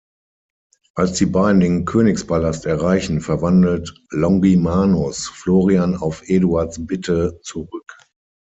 Als 0.95 1.13
die 1.19 1.27
beiden 1.27 1.59
den 1.59 1.85
Königspalast 1.85 2.65
erreichen, 2.65 3.21
verwandelt 3.21 3.93
Longimanus 4.09 5.29
Florian 5.29 5.95
auf 5.95 6.23
Eduards 6.27 6.77
Bitte 6.87 7.39
zurück. 7.43 7.99